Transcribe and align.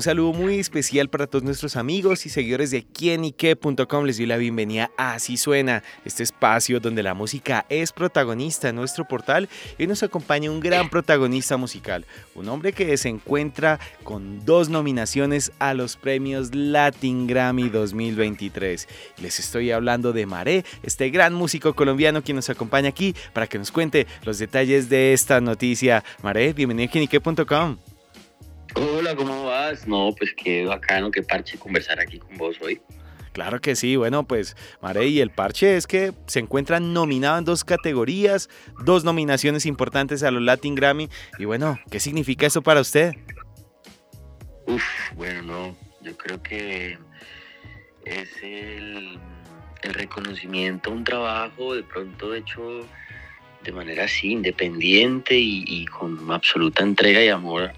Un 0.00 0.04
saludo 0.04 0.32
muy 0.32 0.58
especial 0.58 1.10
para 1.10 1.26
todos 1.26 1.44
nuestros 1.44 1.76
amigos 1.76 2.24
y 2.24 2.30
seguidores 2.30 2.70
de 2.70 2.84
quienique.com. 2.84 4.06
Les 4.06 4.16
doy 4.16 4.24
la 4.24 4.38
bienvenida 4.38 4.90
a 4.96 5.12
Así 5.12 5.36
Suena, 5.36 5.82
este 6.06 6.22
espacio 6.22 6.80
donde 6.80 7.02
la 7.02 7.12
música 7.12 7.66
es 7.68 7.92
protagonista 7.92 8.70
en 8.70 8.76
nuestro 8.76 9.04
portal 9.04 9.50
y 9.76 9.86
nos 9.86 10.02
acompaña 10.02 10.50
un 10.50 10.60
gran 10.60 10.88
protagonista 10.88 11.58
musical, 11.58 12.06
un 12.34 12.48
hombre 12.48 12.72
que 12.72 12.96
se 12.96 13.10
encuentra 13.10 13.78
con 14.02 14.42
dos 14.46 14.70
nominaciones 14.70 15.52
a 15.58 15.74
los 15.74 15.98
premios 15.98 16.54
Latin 16.54 17.26
Grammy 17.26 17.68
2023. 17.68 18.88
Les 19.20 19.38
estoy 19.38 19.70
hablando 19.70 20.14
de 20.14 20.24
Maré, 20.24 20.64
este 20.82 21.10
gran 21.10 21.34
músico 21.34 21.74
colombiano 21.74 22.22
quien 22.22 22.36
nos 22.36 22.48
acompaña 22.48 22.88
aquí 22.88 23.14
para 23.34 23.48
que 23.48 23.58
nos 23.58 23.70
cuente 23.70 24.06
los 24.24 24.38
detalles 24.38 24.88
de 24.88 25.12
esta 25.12 25.42
noticia. 25.42 26.02
Maré, 26.22 26.54
bienvenido 26.54 26.88
a 26.88 26.90
quienique.com. 26.90 27.89
Hola, 28.74 29.16
¿cómo 29.16 29.46
vas? 29.46 29.86
No, 29.86 30.14
pues 30.16 30.32
qué 30.34 30.64
bacano, 30.64 31.10
qué 31.10 31.22
parche 31.22 31.58
conversar 31.58 32.00
aquí 32.00 32.18
con 32.18 32.36
vos 32.36 32.56
hoy. 32.60 32.80
Claro 33.32 33.60
que 33.60 33.76
sí, 33.76 33.96
bueno, 33.96 34.26
pues 34.26 34.56
Mare, 34.82 35.06
y 35.06 35.20
el 35.20 35.30
parche 35.30 35.76
es 35.76 35.86
que 35.86 36.12
se 36.26 36.40
encuentran 36.40 36.92
nominados 36.92 37.38
en 37.38 37.44
dos 37.44 37.64
categorías, 37.64 38.48
dos 38.84 39.04
nominaciones 39.04 39.66
importantes 39.66 40.22
a 40.22 40.30
los 40.30 40.42
Latin 40.42 40.74
Grammy. 40.74 41.08
Y 41.38 41.44
bueno, 41.44 41.78
¿qué 41.90 42.00
significa 42.00 42.46
eso 42.46 42.62
para 42.62 42.80
usted? 42.80 43.12
Uf, 44.66 44.82
bueno, 45.14 45.42
no, 45.42 45.76
yo 46.02 46.16
creo 46.16 46.42
que 46.42 46.98
es 48.04 48.30
el, 48.42 49.18
reconocimiento, 49.82 50.90
un 50.90 51.04
trabajo 51.04 51.74
de 51.74 51.82
pronto 51.82 52.34
hecho 52.34 52.86
de 53.62 53.72
manera 53.72 54.04
así, 54.04 54.32
independiente 54.32 55.38
y, 55.38 55.64
y 55.66 55.86
con 55.86 56.30
absoluta 56.30 56.82
entrega 56.82 57.22
y 57.22 57.28
amor 57.28 57.72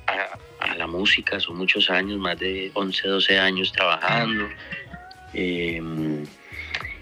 a, 0.72 0.76
la 0.76 0.86
música, 0.86 1.38
son 1.40 1.58
muchos 1.58 1.90
años, 1.90 2.18
más 2.18 2.38
de 2.38 2.70
11, 2.74 3.08
12 3.08 3.38
años 3.38 3.72
trabajando. 3.72 4.48
Em, 5.34 6.24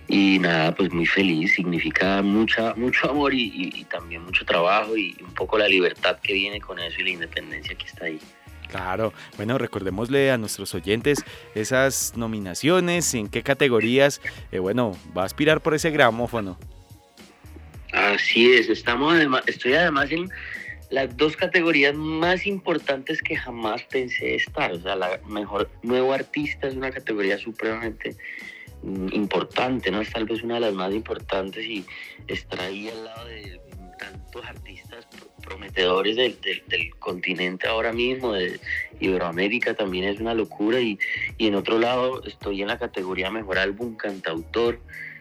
y 0.08 0.38
nada, 0.40 0.74
pues 0.74 0.92
muy 0.92 1.06
feliz, 1.06 1.54
significa 1.54 2.20
mucha, 2.20 2.74
mucho 2.74 3.10
amor 3.10 3.32
y, 3.32 3.86
también 3.88 4.24
mucho 4.24 4.44
trabajo 4.44 4.96
y 4.96 5.16
un 5.20 5.32
poco 5.34 5.56
la 5.56 5.68
libertad 5.68 6.18
que 6.20 6.32
viene 6.32 6.60
con 6.60 6.78
eso 6.80 7.00
y 7.00 7.04
la 7.04 7.10
independencia 7.10 7.74
que 7.76 7.86
está 7.86 8.06
ahí. 8.06 8.18
Claro, 8.68 9.12
bueno, 9.36 9.58
recordémosle 9.58 10.30
a 10.30 10.38
nuestros 10.38 10.74
oyentes 10.74 11.24
esas 11.54 12.14
nominaciones, 12.16 13.14
en 13.14 13.28
qué 13.28 13.42
categorías, 13.42 14.20
eh, 14.52 14.58
bueno, 14.58 14.96
va 15.16 15.22
a 15.22 15.26
aspirar 15.26 15.60
por 15.60 15.74
ese 15.74 15.90
gramófono. 15.90 16.58
Así 17.92 18.52
es, 18.52 18.68
estamos 18.68 19.14
además, 19.14 19.42
estoy 19.46 19.74
además 19.74 20.10
en 20.10 20.28
las 20.90 21.16
dos 21.16 21.36
categorías 21.36 21.94
más 21.94 22.46
importantes 22.46 23.22
que 23.22 23.36
jamás 23.36 23.82
pensé 23.84 24.34
estar. 24.34 24.72
O 24.72 24.80
sea, 24.80 24.96
la 24.96 25.20
mejor 25.26 25.70
nuevo 25.82 26.12
artista 26.12 26.68
es 26.68 26.74
una 26.74 26.90
categoría 26.90 27.38
supremamente 27.38 28.16
importante, 28.82 29.90
¿no? 29.90 30.00
Es 30.00 30.10
tal 30.10 30.24
vez 30.24 30.42
una 30.42 30.54
de 30.54 30.60
las 30.60 30.74
más 30.74 30.92
importantes 30.92 31.64
y 31.64 31.84
estar 32.26 32.60
ahí 32.60 32.88
al 32.88 33.04
lado 33.04 33.26
de 33.26 33.60
tantos 33.98 34.46
artistas 34.46 35.06
prometedores 35.42 36.16
del, 36.16 36.38
del, 36.40 36.94
continente 36.98 37.68
ahora 37.68 37.92
mismo, 37.92 38.32
de 38.32 38.58
Iberoamérica, 39.00 39.74
también 39.74 40.04
es 40.04 40.20
una 40.20 40.34
locura. 40.34 40.80
Y, 40.80 40.98
y 41.36 41.48
en 41.48 41.54
otro 41.54 41.78
lado 41.78 42.22
estoy 42.24 42.62
en 42.62 42.68
la 42.68 42.78
categoría 42.78 43.30
Mejor 43.30 43.58
Álbum 43.58 43.96
Cantautor 43.96 44.80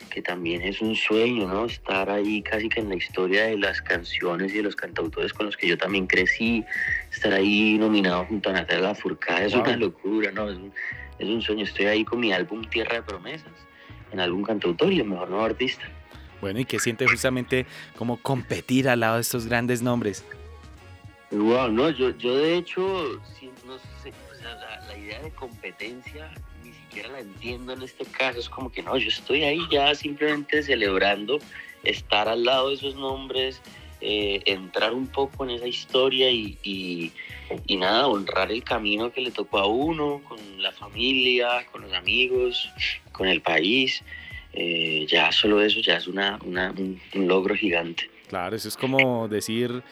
que 0.10 0.22
también 0.22 0.62
es 0.62 0.82
un 0.82 0.96
sueño, 0.96 1.48
¿no? 1.48 1.66
Estar 1.66 2.10
ahí 2.10 2.42
casi 2.42 2.68
que 2.68 2.80
en 2.82 2.90
la 2.90 2.96
historia 2.96 3.46
de 3.46 3.58
las 3.58 3.82
canciones 3.82 4.52
y 4.52 4.58
de 4.58 4.64
los 4.64 4.76
cantautores 4.76 5.34
con 5.34 5.46
los 5.46 5.56
que 5.56 5.68
yo 5.68 5.78
también 5.78 6.08
crecí, 6.08 6.66
estar 7.12 7.34
ahí 7.34 7.78
nominado 7.78 8.26
junto 8.26 8.50
a 8.50 8.54
Natalia 8.54 8.90
Lafourcade 8.90 9.46
es 9.46 9.54
una 9.54 9.78
locura, 9.78 10.32
¿no? 10.32 10.50
Es 10.50 10.58
un, 10.58 10.74
es 11.20 11.28
un 11.28 11.42
sueño. 11.42 11.64
Estoy 11.64 11.86
ahí 11.86 12.04
con 12.04 12.20
mi 12.20 12.32
álbum 12.32 12.64
Tierra 12.64 12.96
de 12.96 13.04
Promesas, 13.04 13.52
en 14.12 14.20
álbum 14.20 14.44
cantautor 14.44 14.92
y 14.92 15.00
el 15.00 15.08
mejor 15.08 15.30
nuevo 15.30 15.46
artista. 15.46 15.84
Bueno, 16.42 16.60
¿y 16.60 16.66
qué 16.66 16.80
siente 16.80 17.06
justamente 17.06 17.66
como 17.98 18.18
competir 18.18 18.88
al 18.88 19.02
lado 19.02 19.16
de 19.16 19.22
estos 19.22 19.46
grandes 19.46 19.82
nombres? 19.82 20.24
Wow, 21.32 21.72
no, 21.72 21.90
yo, 21.92 22.10
yo 22.18 22.36
de 22.38 22.58
hecho, 22.58 22.82
no 23.66 23.78
sé, 24.02 24.14
la 24.88 24.98
idea 24.98 25.22
de 25.22 25.32
competencia 25.32 26.32
siquiera 26.90 27.10
la 27.10 27.20
entiendo 27.20 27.74
en 27.74 27.84
este 27.84 28.06
caso. 28.06 28.40
Es 28.40 28.50
como 28.50 28.72
que 28.72 28.82
no, 28.82 28.98
yo 28.98 29.10
estoy 29.10 29.44
ahí 29.44 29.60
ya 29.72 29.94
simplemente 29.94 30.64
celebrando 30.64 31.40
estar 31.84 32.28
al 32.28 32.44
lado 32.44 32.70
de 32.70 32.76
esos 32.76 32.96
nombres, 32.96 33.62
eh, 34.02 34.42
entrar 34.46 34.94
un 34.94 35.08
poco 35.08 35.44
en 35.44 35.52
esa 35.52 35.68
historia 35.68 36.30
y, 36.32 36.58
y, 36.64 37.78
nada, 37.78 38.08
honrar 38.08 38.52
el 38.52 38.64
camino 38.64 39.12
que 39.12 39.22
le 39.22 39.32
tocó 39.32 39.60
a 39.60 39.68
uno, 39.68 40.22
con 40.28 40.38
la 40.62 40.72
familia, 40.72 41.66
con 41.72 41.82
los 41.82 41.94
amigos, 41.94 42.70
con 43.12 43.28
el 43.28 43.42
país. 43.42 44.04
Eh, 44.54 45.06
ya 45.08 45.32
solo 45.32 45.62
eso 45.62 45.80
ya 45.80 45.98
es 45.98 46.08
una, 46.08 46.40
una, 46.44 46.72
un, 46.72 47.00
un 47.16 47.28
logro 47.28 47.56
gigante. 47.56 48.10
Claro, 48.28 48.56
eso 48.56 48.68
es 48.68 48.78
como 48.78 49.28
decir 49.28 49.84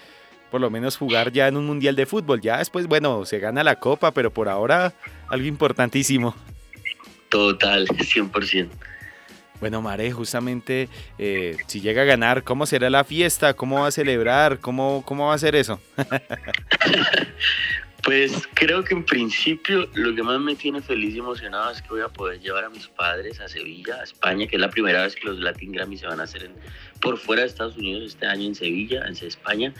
por 0.52 0.62
lo 0.62 0.70
menos 0.70 0.98
jugar 0.98 1.32
ya 1.32 1.48
en 1.48 1.58
un 1.58 1.66
mundial 1.66 1.96
de 1.96 2.06
fútbol. 2.06 2.42
Ya 2.42 2.58
después, 2.58 2.88
bueno, 2.88 3.26
se 3.26 3.40
gana 3.40 3.64
la 3.64 3.78
copa, 3.80 4.12
pero 4.12 4.32
por 4.32 4.50
ahora 4.50 4.94
algo 5.30 5.46
importantísimo. 5.46 6.36
Total, 7.30 7.88
100%. 7.88 8.70
Bueno, 9.60 9.82
Mare, 9.82 10.12
justamente 10.12 10.88
eh, 11.18 11.58
si 11.66 11.82
llega 11.82 12.04
a 12.04 12.06
ganar, 12.06 12.44
¿cómo 12.44 12.66
será 12.66 12.90
la 12.90 13.04
fiesta? 13.04 13.56
¿Cómo 13.56 13.82
va 13.82 13.88
a 13.88 13.92
celebrar? 13.92 14.60
¿Cómo, 14.60 15.04
cómo 15.06 15.28
va 15.28 15.34
a 15.34 15.38
ser 15.38 15.56
eso? 15.56 15.82
pues 18.04 18.48
creo 18.54 18.84
que 18.84 18.94
en 18.94 19.04
principio 19.04 19.90
lo 19.96 20.16
que 20.16 20.22
más 20.22 20.40
me 20.40 20.56
tiene 20.56 20.82
feliz 20.82 21.16
y 21.16 21.20
emocionado 21.20 21.72
es 21.72 21.82
que 21.82 21.90
voy 21.90 22.02
a 22.02 22.08
poder 22.08 22.40
llevar 22.40 22.66
a 22.66 22.70
mis 22.70 22.88
padres 22.88 23.40
a 23.40 23.48
Sevilla, 23.48 23.96
a 23.96 24.04
España, 24.04 24.46
que 24.46 24.58
es 24.58 24.62
la 24.62 24.70
primera 24.70 25.02
vez 25.02 25.16
que 25.16 25.28
los 25.28 25.40
Latin 25.40 25.72
Grammy 25.72 25.98
se 25.98 26.06
van 26.06 26.20
a 26.20 26.24
hacer 26.24 26.52
por 27.02 27.18
fuera 27.18 27.42
de 27.42 27.48
Estados 27.48 27.78
Unidos 27.78 28.04
este 28.06 28.28
año 28.28 28.46
en 28.46 28.56
Sevilla, 28.56 29.06
en 29.08 29.26
España. 29.26 29.74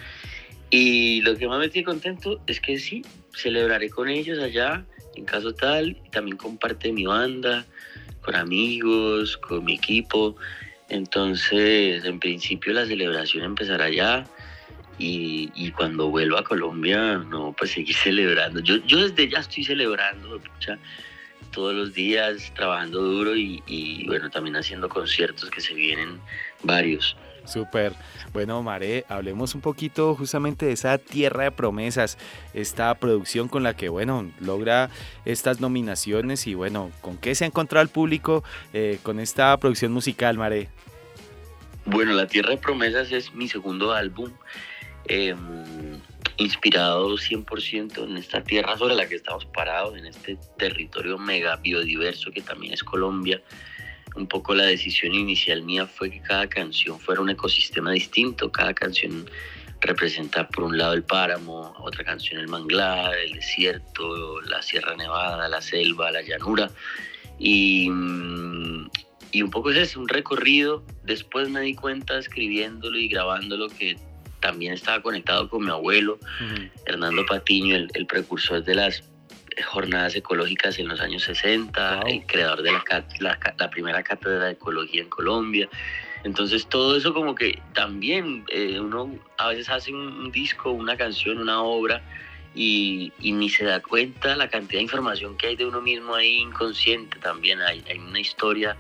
Y 0.70 1.22
lo 1.22 1.38
que 1.38 1.48
más 1.48 1.60
me 1.60 1.70
tiene 1.70 1.86
contento 1.86 2.42
es 2.48 2.60
que 2.60 2.78
sí, 2.78 3.04
celebraré 3.34 3.90
con 3.90 4.10
ellos 4.10 4.40
allá 4.40 4.86
en 5.18 5.26
caso 5.26 5.54
tal, 5.54 5.98
también 6.12 6.38
comparte 6.38 6.92
mi 6.92 7.06
banda, 7.06 7.66
con 8.22 8.36
amigos, 8.36 9.38
con 9.38 9.66
mi 9.66 9.76
equipo. 9.76 10.36
Entonces, 10.90 12.06
en 12.06 12.20
principio 12.20 12.72
la 12.74 12.86
celebración 12.86 13.44
empezará 13.44 13.90
ya 13.90 14.26
y, 15.00 15.72
cuando 15.72 16.10
vuelva 16.10 16.40
a 16.40 16.44
Colombia, 16.44 17.18
no, 17.18 17.54
pues 17.58 17.72
seguir 17.72 17.96
celebrando. 18.04 18.60
Yo, 18.62 18.78
yo 18.86 19.08
desde 19.08 19.30
ya 19.30 19.40
estoy 19.40 19.64
celebrando, 19.64 20.40
todos 21.52 21.74
los 21.74 21.94
días, 21.94 22.52
trabajando 22.56 23.02
duro 23.02 23.36
y, 23.36 23.64
y 23.68 24.06
bueno, 24.08 24.30
también 24.30 24.56
haciendo 24.56 24.90
conciertos 24.90 25.50
que 25.50 25.62
se 25.62 25.74
vienen 25.74 26.20
varios. 26.64 27.16
Súper. 27.48 27.94
Bueno, 28.34 28.62
Mare, 28.62 29.06
hablemos 29.08 29.56
un 29.56 29.62
poquito 29.62 30.14
justamente 30.16 30.66
de 30.66 30.74
esa 30.74 30.98
tierra 30.98 31.46
de 31.46 31.52
promesas, 31.52 32.18
esta 32.54 32.94
producción 32.96 33.48
con 33.48 33.64
la 33.64 33.76
que, 33.76 33.88
bueno, 33.88 34.30
logra 34.40 34.90
estas 35.24 35.62
nominaciones 35.62 36.46
y, 36.46 36.56
bueno, 36.56 36.92
¿con 37.02 37.18
qué 37.18 37.36
se 37.36 37.46
ha 37.46 37.48
encontrado 37.48 37.82
el 37.84 37.90
público 37.90 38.44
eh, 38.74 39.00
con 39.02 39.20
esta 39.20 39.56
producción 39.58 39.94
musical, 39.94 40.38
Mare? 40.38 40.70
Bueno, 41.86 42.12
La 42.12 42.28
Tierra 42.28 42.50
de 42.50 42.58
Promesas 42.58 43.14
es 43.14 43.34
mi 43.34 43.48
segundo 43.48 43.94
álbum, 43.94 44.30
em, 45.06 45.38
inspirado 46.38 47.18
100% 47.18 48.04
en 48.04 48.18
esta 48.18 48.44
tierra 48.44 48.78
sobre 48.78 48.96
la 48.96 49.08
que 49.08 49.16
estamos 49.16 49.46
parados, 49.46 49.98
en 49.98 50.06
este 50.06 50.38
territorio 50.58 51.18
mega 51.18 51.56
biodiverso 51.58 52.32
que 52.32 52.42
también 52.42 52.74
es 52.74 52.84
Colombia 52.84 53.42
un 54.18 54.28
poco 54.28 54.56
la 54.56 54.66
decisión 54.66 55.14
inicial 55.14 55.62
mía 55.62 55.86
fue 55.86 56.10
que 56.10 56.22
cada 56.22 56.48
canción 56.48 57.00
fuera 57.00 57.22
un 57.22 57.30
ecosistema 57.30 57.92
distinto, 57.92 58.52
cada 58.52 58.74
canción 58.74 59.30
representa 59.80 60.48
por 60.48 60.64
un 60.64 60.78
lado 60.78 60.94
el 60.94 61.04
páramo, 61.04 61.76
otra 61.80 62.04
canción 62.04 62.40
el 62.40 62.48
manglar, 62.48 63.16
el 63.16 63.34
desierto, 63.34 64.42
la 64.42 64.62
Sierra 64.62 64.96
Nevada, 64.96 65.48
la 65.48 65.62
selva, 65.62 66.12
la 66.12 66.24
llanura. 66.24 66.72
Y, 67.38 67.88
mm, 67.90 68.90
y 69.34 69.42
un 69.44 69.52
poco 69.52 69.70
es 69.70 69.78
eso, 69.78 70.00
un 70.00 70.08
recorrido. 70.08 70.84
Después 71.04 71.50
me 71.50 71.62
di 71.62 71.76
cuenta 71.76 72.18
escribiéndolo 72.18 72.98
y 72.98 73.08
grabándolo 73.08 73.70
que 73.70 73.98
también 74.48 74.74
estaba 74.74 75.02
conectado 75.02 75.50
con 75.50 75.66
mi 75.66 75.72
abuelo, 75.72 76.20
Hernando 76.86 77.26
Patiño, 77.26 77.76
el, 77.76 77.90
el 77.96 78.06
precursor 78.06 78.64
de 78.64 78.76
las 78.76 79.04
jornadas 79.66 80.16
ecológicas 80.16 80.80
en 80.80 80.88
los 80.88 81.02
años 81.02 81.24
60, 81.24 82.02
el 82.08 82.26
creador 82.26 82.62
de 82.62 82.72
la, 82.72 82.84
la, 83.58 83.70
primera 83.70 84.04
cátedra 84.04 84.46
de 84.46 84.52
ecología 84.54 85.02
en 85.02 85.10
Colombia. 85.10 85.68
Entonces 86.24 86.66
todo 86.68 86.96
eso 86.96 87.14
como 87.14 87.36
que 87.36 87.60
también 87.74 88.46
eh, 88.48 88.80
uno 88.80 89.20
a 89.38 89.50
veces 89.50 89.70
hace 89.70 89.94
un, 89.94 90.32
disco, 90.32 90.72
una 90.72 90.96
canción, 90.96 91.40
una 91.40 91.62
obra 91.62 92.02
y, 92.56 93.12
ni 93.22 93.50
se 93.50 93.66
da 93.66 93.82
cuenta 93.82 94.36
la 94.38 94.50
cantidad 94.50 94.80
de 94.80 94.84
información 94.84 95.38
que 95.38 95.48
hay 95.48 95.56
de 95.58 95.66
uno 95.66 95.82
mismo 95.82 96.16
ahí 96.16 96.38
inconsciente 96.38 97.20
también. 97.20 97.62
Hay, 97.62 97.84
hay 97.90 97.98
una 97.98 98.20
historia 98.20 98.78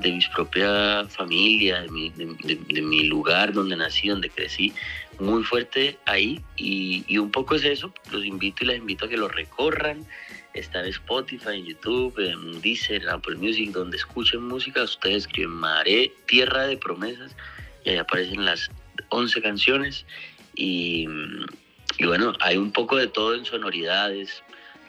de 0.00 0.12
mi 0.12 0.20
propia 0.34 1.04
familia, 1.08 1.82
de 1.82 1.88
mi, 1.88 2.10
de, 2.10 2.82
mi, 2.82 3.04
lugar 3.04 3.52
donde 3.52 3.76
nací, 3.76 4.08
donde 4.08 4.30
crecí, 4.30 4.72
muy 5.18 5.42
fuerte 5.44 5.98
ahí. 6.04 6.42
Y, 6.56 7.04
y, 7.08 7.18
un 7.18 7.30
poco 7.30 7.54
es 7.54 7.64
eso. 7.64 7.92
Los 8.10 8.24
invito 8.24 8.64
y 8.64 8.68
les 8.68 8.78
invito 8.78 9.06
a 9.06 9.08
que 9.08 9.16
lo 9.16 9.28
recorran. 9.28 10.06
Está 10.54 10.80
en 10.80 10.86
Spotify, 10.86 11.54
en 11.54 11.66
YouTube, 11.66 12.18
en 12.18 12.60
Deezer, 12.60 13.02
en 13.02 13.08
Apple 13.08 13.36
Music, 13.36 13.70
donde 13.70 13.96
escuchen 13.96 14.42
música. 14.42 14.82
Ustedes 14.82 15.26
escriben 15.26 15.52
Maré, 15.52 16.12
Tierra 16.26 16.66
de 16.66 16.76
Promesas, 16.76 17.36
y 17.84 17.90
ahí 17.90 17.96
aparecen 17.96 18.44
las 18.44 18.70
11 19.10 19.42
canciones. 19.42 20.04
Y 20.54 21.06
y 21.98 22.06
bueno, 22.06 22.32
hay 22.40 22.56
un 22.56 22.70
poco 22.70 22.96
de 22.96 23.08
todo 23.08 23.34
en 23.34 23.44
sonoridades. 23.44 24.42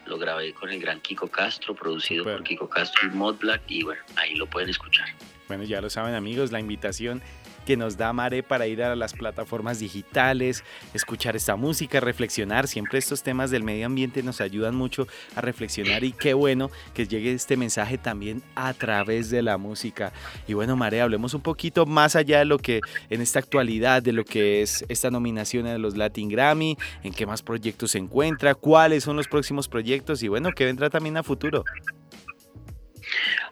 Lo 0.09 0.17
grabé 0.17 0.53
con 0.53 0.71
el 0.71 0.81
gran 0.81 0.99
Kiko 1.01 1.27
Castro, 1.27 1.75
producido 1.75 2.23
por 2.23 2.43
Kiko 2.43 2.67
Castro 2.67 3.07
y 3.07 3.11
Mod 3.15 3.37
Black. 3.37 3.61
Y 3.67 3.83
bueno, 3.83 4.01
ahí 4.15 4.35
lo 4.35 4.47
pueden 4.47 4.69
escuchar. 4.69 5.07
Bueno, 5.47 5.63
ya 5.63 5.81
lo 5.81 5.89
saben 5.89 6.15
amigos, 6.15 6.51
la 6.51 6.59
invitación 6.59 7.21
que 7.65 7.77
nos 7.77 7.97
da 7.97 8.13
Mare 8.13 8.43
para 8.43 8.67
ir 8.67 8.83
a 8.83 8.95
las 8.95 9.13
plataformas 9.13 9.79
digitales, 9.79 10.63
escuchar 10.93 11.35
esta 11.35 11.55
música, 11.55 11.99
reflexionar. 11.99 12.67
Siempre 12.67 12.99
estos 12.99 13.23
temas 13.23 13.51
del 13.51 13.63
medio 13.63 13.85
ambiente 13.85 14.23
nos 14.23 14.41
ayudan 14.41 14.75
mucho 14.75 15.07
a 15.35 15.41
reflexionar 15.41 16.03
y 16.03 16.11
qué 16.11 16.33
bueno 16.33 16.69
que 16.93 17.07
llegue 17.07 17.33
este 17.33 17.57
mensaje 17.57 17.97
también 17.97 18.41
a 18.55 18.73
través 18.73 19.29
de 19.29 19.41
la 19.41 19.57
música. 19.57 20.13
Y 20.47 20.53
bueno, 20.53 20.75
Mare, 20.75 21.01
hablemos 21.01 21.33
un 21.33 21.41
poquito 21.41 21.85
más 21.85 22.15
allá 22.15 22.39
de 22.39 22.45
lo 22.45 22.57
que 22.57 22.81
en 23.09 23.21
esta 23.21 23.39
actualidad, 23.39 24.01
de 24.01 24.13
lo 24.13 24.25
que 24.25 24.61
es 24.61 24.85
esta 24.89 25.11
nominación 25.11 25.65
de 25.65 25.77
los 25.77 25.97
Latin 25.97 26.29
Grammy, 26.29 26.77
en 27.03 27.13
qué 27.13 27.25
más 27.25 27.41
proyectos 27.41 27.91
se 27.91 27.97
encuentra, 27.97 28.55
cuáles 28.55 29.03
son 29.03 29.15
los 29.15 29.27
próximos 29.27 29.67
proyectos 29.67 30.23
y 30.23 30.27
bueno, 30.27 30.49
qué 30.55 30.65
vendrá 30.65 30.89
también 30.89 31.17
a 31.17 31.23
futuro. 31.23 31.63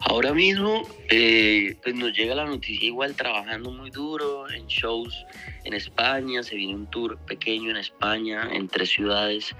Ahora 0.09 0.33
mismo 0.33 0.87
eh, 1.09 1.75
pues 1.83 1.93
nos 1.93 2.13
llega 2.13 2.33
la 2.33 2.45
noticia 2.45 2.87
igual 2.87 3.13
trabajando 3.13 3.71
muy 3.71 3.89
duro 3.89 4.49
en 4.49 4.65
shows 4.67 5.25
en 5.65 5.73
España, 5.73 6.43
se 6.43 6.55
viene 6.55 6.75
un 6.75 6.89
tour 6.89 7.17
pequeño 7.17 7.71
en 7.71 7.77
España, 7.77 8.47
en 8.53 8.69
tres 8.69 8.89
ciudades 8.89 9.53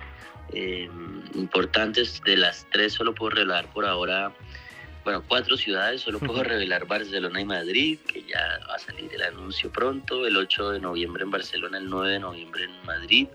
eh, 0.54 0.90
importantes, 1.36 2.22
de 2.24 2.38
las 2.38 2.66
tres 2.72 2.94
solo 2.94 3.14
puedo 3.14 3.32
revelar 3.32 3.66
por 3.74 3.86
ahora, 3.86 4.32
bueno, 5.04 5.22
cuatro 5.28 5.58
ciudades, 5.58 6.00
solo 6.00 6.20
puedo 6.20 6.42
revelar 6.44 6.88
Barcelona 6.88 7.42
y 7.42 7.46
Madrid, 7.46 8.00
que 8.08 8.24
ya 8.24 8.60
va 8.70 8.76
a 8.76 8.80
salir 8.80 9.14
el 9.14 9.24
anuncio 9.24 9.70
pronto, 9.70 10.26
el 10.26 10.38
8 10.38 10.72
de 10.72 10.80
noviembre 10.80 11.24
en 11.24 11.32
Barcelona, 11.32 11.78
el 11.78 11.90
9 11.90 12.12
de 12.12 12.20
noviembre 12.20 12.64
en 12.64 12.86
Madrid. 12.86 13.28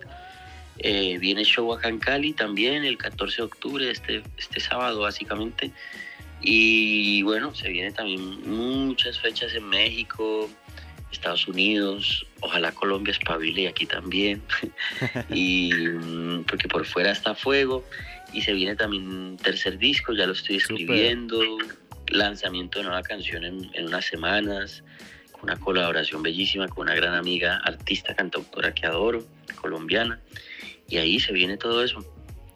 Eh, 0.79 1.19
viene 1.19 1.45
show 1.45 1.71
acá 1.75 1.89
en 1.89 1.99
Cali 1.99 2.33
también 2.33 2.85
el 2.85 2.97
14 2.97 3.37
de 3.37 3.43
octubre, 3.43 3.91
este, 3.91 4.23
este 4.39 4.61
sábado 4.61 5.01
básicamente. 5.01 5.73
Y 6.43 7.23
bueno, 7.23 7.55
se 7.55 7.69
vienen 7.69 7.95
también 7.95 8.49
muchas 8.49 9.19
fechas 9.19 9.55
en 9.55 9.69
México, 9.69 10.51
Estados 11.13 11.47
Unidos, 11.47 12.27
ojalá 12.41 12.73
Colombia 12.73 13.13
espabile 13.13 13.63
y 13.63 13.67
aquí 13.67 13.87
también. 13.87 14.43
y 15.31 15.73
mm, 15.73 16.45
porque 16.45 16.69
por 16.69 16.85
fuera 16.85 17.13
está 17.13 17.35
fuego. 17.35 17.85
Y 18.33 18.43
se 18.43 18.53
viene 18.55 18.75
también 18.75 19.07
un 19.07 19.37
tercer 19.37 19.79
disco, 19.79 20.15
ya 20.15 20.27
lo 20.27 20.33
estoy 20.33 20.57
escribiendo. 20.57 21.41
Lanzamiento 22.09 22.79
de 22.79 22.87
nueva 22.87 23.03
canción 23.03 23.45
en, 23.45 23.71
en 23.75 23.87
unas 23.87 24.05
semanas, 24.05 24.83
con 25.33 25.45
una 25.45 25.57
colaboración 25.57 26.23
bellísima 26.23 26.69
con 26.69 26.87
una 26.87 26.95
gran 26.95 27.15
amiga, 27.15 27.61
artista, 27.65 28.15
cantautora 28.15 28.75
que 28.75 28.87
adoro, 28.87 29.25
colombiana. 29.61 30.21
Y 30.89 30.97
ahí 30.97 31.21
se 31.21 31.33
viene 31.33 31.57
todo 31.57 31.85
eso. 31.85 32.05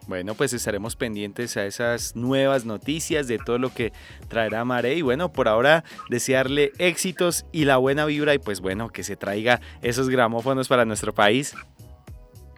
Bueno, 0.07 0.35
pues 0.35 0.53
estaremos 0.53 0.95
pendientes 0.95 1.57
a 1.57 1.65
esas 1.65 2.15
nuevas 2.15 2.65
noticias 2.65 3.27
de 3.27 3.37
todo 3.37 3.59
lo 3.59 3.73
que 3.73 3.91
traerá 4.29 4.63
Mare. 4.63 4.95
Y 4.95 5.01
bueno, 5.01 5.33
por 5.33 5.47
ahora 5.47 5.83
desearle 6.09 6.71
éxitos 6.77 7.45
y 7.51 7.65
la 7.65 7.77
buena 7.77 8.05
vibra 8.05 8.33
y 8.33 8.39
pues 8.39 8.61
bueno, 8.61 8.89
que 8.89 9.03
se 9.03 9.17
traiga 9.17 9.59
esos 9.81 10.09
gramófonos 10.09 10.69
para 10.69 10.85
nuestro 10.85 11.13
país. 11.13 11.53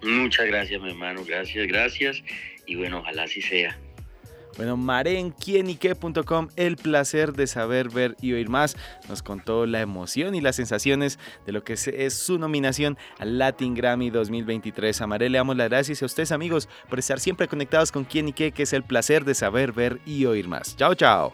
Muchas 0.04 0.46
gracias, 0.46 0.80
mi 0.82 0.90
hermano. 0.90 1.26
Gracias, 1.26 1.68
gracias. 1.68 2.24
Y 2.66 2.76
bueno, 2.76 3.00
ojalá 3.00 3.24
así 3.24 3.42
sea. 3.42 3.78
Bueno, 4.60 4.76
marenquienique.com, 4.76 6.50
el 6.58 6.76
placer 6.76 7.32
de 7.32 7.48
saber, 7.48 7.88
ver 7.88 8.18
y 8.20 8.34
oír 8.34 8.50
más. 8.50 8.76
Nos 9.08 9.24
contó 9.24 9.66
la 9.66 9.80
emoción 9.80 10.36
y 10.36 10.42
las 10.42 10.58
sensaciones 10.58 11.18
de 11.46 11.54
lo 11.54 11.64
que 11.64 11.76
es, 11.76 12.14
su 12.14 12.38
nominación 12.38 12.98
al 13.20 13.38
Latin 13.38 13.74
Grammy 13.74 14.10
2023. 14.10 15.00
A 15.00 15.08
Mare 15.08 15.30
le 15.30 15.38
damos 15.38 15.56
las 15.56 15.70
gracias 15.70 16.04
a 16.04 16.08
ustedes, 16.08 16.34
amigos, 16.34 16.68
por 16.90 17.00
estar 17.00 17.22
siempre 17.22 17.48
conectados 17.48 17.94
con 17.94 18.04
Quién 18.04 18.28
y 18.28 18.34
Qué, 18.34 18.52
que 18.52 18.64
es 18.64 18.74
el 18.74 18.84
placer 18.84 19.24
de 19.24 19.34
saber, 19.34 19.72
ver 19.72 20.02
y 20.06 20.26
oír 20.26 20.50
más. 20.50 20.76
Chao, 20.76 20.94
chao. 20.94 21.32